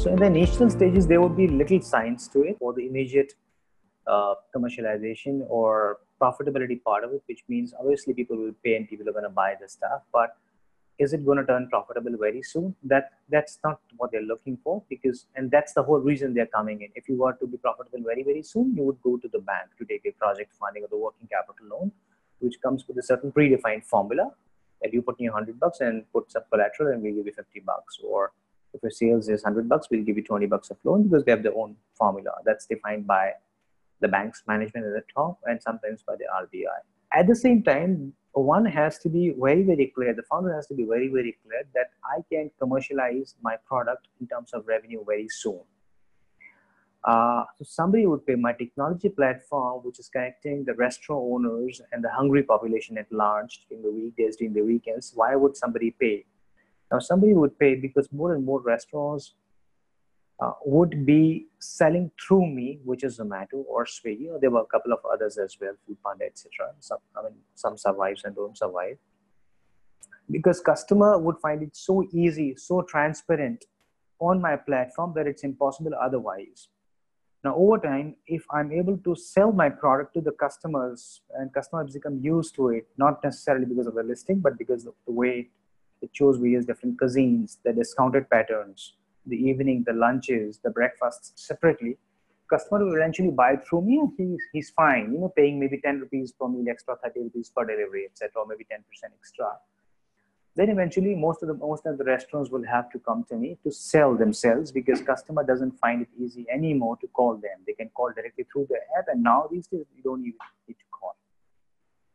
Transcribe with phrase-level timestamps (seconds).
[0.00, 3.34] So in the initial stages, there would be little science to it for the immediate
[4.06, 9.06] uh, commercialization or profitability part of it, which means obviously people will pay and people
[9.10, 10.38] are going to buy the stuff, but
[10.98, 12.74] is it going to turn profitable very soon?
[12.82, 16.80] That that's not what they're looking for because, and that's the whole reason they're coming
[16.80, 16.88] in.
[16.94, 19.68] If you want to be profitable very very soon, you would go to the bank
[19.80, 21.92] to take a project funding or the working capital loan,
[22.38, 24.30] which comes with a certain predefined formula
[24.80, 27.34] that you put in your hundred bucks and put some collateral and we give you
[27.34, 27.98] fifty bucks.
[28.02, 28.32] Or
[28.72, 31.32] if your sales is hundred bucks, we'll give you twenty bucks of loan because they
[31.32, 33.32] have their own formula that's defined by
[34.00, 36.80] the bank's management at the top and sometimes by the RBI.
[37.12, 40.14] At the same time, one has to be very, very clear.
[40.14, 44.28] The founder has to be very, very clear that I can commercialize my product in
[44.28, 45.60] terms of revenue very soon.
[47.02, 52.04] Uh, so somebody would pay my technology platform, which is connecting the restaurant owners and
[52.04, 55.12] the hungry population at large during the weekdays, during the weekends.
[55.14, 56.26] Why would somebody pay?
[56.90, 59.34] Now, somebody would pay because more and more restaurants
[60.40, 64.66] uh, would be selling through me, which is Zomato or Swiggy, or there were a
[64.66, 66.72] couple of others as well, Foodpanda, etc.
[66.80, 68.96] Some, I mean, some survives and don't survive
[70.30, 73.64] because customer would find it so easy, so transparent
[74.20, 76.68] on my platform that it's impossible otherwise.
[77.42, 81.94] Now, over time, if I'm able to sell my product to the customers and customers
[81.94, 85.48] become used to it, not necessarily because of the listing, but because of the way
[86.12, 88.94] shows various different cuisines, the discounted patterns,
[89.26, 91.96] the evening, the lunches, the breakfasts separately,
[92.50, 96.00] customer will eventually buy through me and he's, he's fine, you know, paying maybe 10
[96.00, 98.78] rupees per meal, extra 30 rupees per delivery, etc., or maybe 10%
[99.18, 99.52] extra.
[100.56, 103.56] Then eventually most of the most of the restaurants will have to come to me
[103.62, 107.62] to sell themselves because customer doesn't find it easy anymore to call them.
[107.66, 110.34] They can call directly through the app and now these days you don't even
[110.66, 110.89] need to.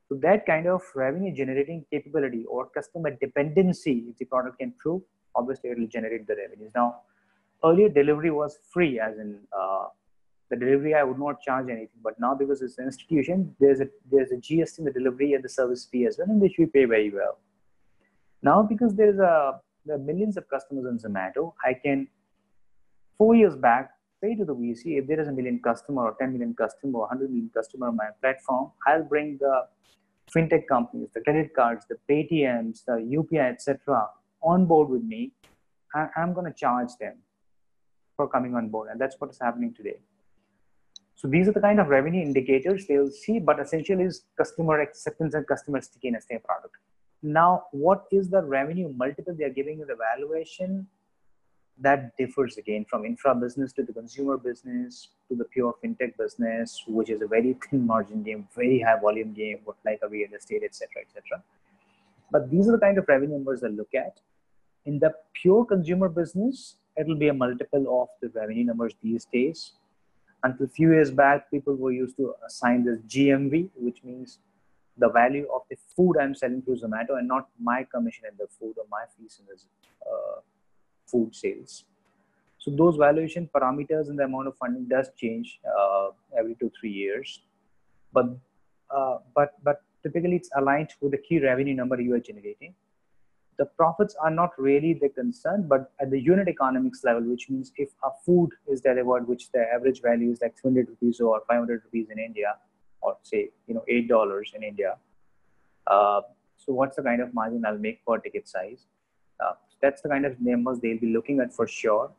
[0.08, 5.02] So that kind of revenue generating capability or customer dependency, if the product can prove,
[5.36, 6.72] obviously it will generate the revenues.
[6.76, 7.02] Now,
[7.64, 9.86] earlier delivery was free, as in uh,
[10.50, 13.88] the delivery I would not charge anything, but now because it's an institution, there's a
[14.12, 16.68] there's a GST in the delivery and the service fee as well, in which we
[16.68, 17.40] pay very well.
[18.44, 22.08] Now, because there's a there are millions of customers on Zomato, I can
[23.18, 23.92] four years back
[24.26, 27.08] say to the VC if there is a million customer or 10 million customer or
[27.08, 29.68] 100 million customer on my platform, I'll bring the
[30.36, 34.08] fintech companies, the credit cards, the Paytms, the UPI, etc
[34.46, 35.32] on board with me,
[35.94, 37.16] I, I'm going to charge them
[38.16, 38.90] for coming on board.
[38.92, 39.98] And that's what is happening today.
[41.16, 45.34] So these are the kind of revenue indicators they'll see, but essentially is customer acceptance
[45.34, 46.76] and customer stickiness their product.
[47.24, 50.88] Now, what is the revenue multiple they are giving you the valuation?
[51.80, 56.84] That differs again from infra business to the consumer business to the pure fintech business,
[56.88, 60.64] which is a very thin margin game, very high volume game, like a real estate,
[60.64, 61.44] etc., etc.
[62.32, 64.20] But these are the kind of revenue numbers I look at.
[64.86, 69.74] In the pure consumer business, it'll be a multiple of the revenue numbers these days.
[70.44, 74.40] Until a few years back, people were used to assign this GMV, which means
[74.98, 78.48] the value of the food I'm selling through Zomato and not my commission in the
[78.48, 79.56] food or my fees in the
[80.10, 80.40] uh,
[81.06, 81.86] food sales.
[82.60, 86.92] So those valuation parameters and the amount of funding does change uh, every two three
[86.92, 87.42] years,
[88.14, 88.26] but
[88.90, 92.74] uh, but but typically it's aligned with the key revenue number you are generating
[93.58, 97.72] the profits are not really the concern, but at the unit economics level, which means
[97.78, 101.84] if a food is delivered, which the average value is like 200 rupees or 500
[101.86, 102.56] rupees in India,
[103.02, 104.96] or say, you know, $8 in India.
[105.88, 106.22] Uh,
[106.58, 108.88] so what's the kind of margin I'll make per ticket size?
[109.82, 112.12] That's the kind of numbers they'll be looking at for sure.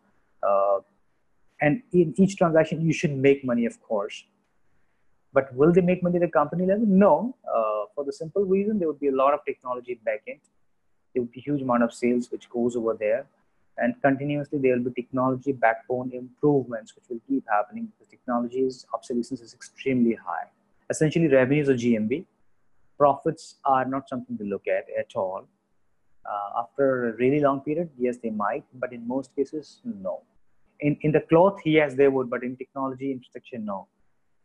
[0.43, 0.79] Uh,
[1.61, 4.25] and in each transaction, you should make money, of course.
[5.33, 6.87] But will they make money at the company level?
[6.87, 10.41] No, uh, for the simple reason there would be a lot of technology backend
[11.17, 13.27] there will be huge amount of sales which goes over there
[13.79, 19.41] and continuously there will be technology backbone improvements which will keep happening because technology's obsolescence
[19.41, 20.47] is extremely high
[20.91, 22.25] essentially revenues are gmv
[22.99, 25.49] profits are not something to look at at all
[26.33, 30.23] uh, after a really long period yes they might but in most cases no
[30.81, 33.87] in, in the cloth yes they would but in technology infrastructure no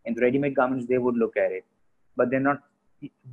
[0.06, 1.66] in the ready-made garments they would look at it
[2.16, 2.62] but they're not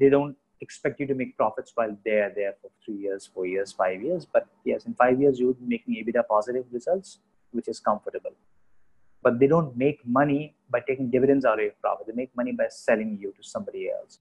[0.00, 3.72] they don't expect you to make profits while they're there for three years, four years,
[3.72, 4.26] five years.
[4.26, 7.18] But yes, in five years, you would be making EBITDA positive results,
[7.52, 8.32] which is comfortable.
[9.22, 12.06] But they don't make money by taking dividends out of your profit.
[12.06, 14.20] They make money by selling you to somebody else.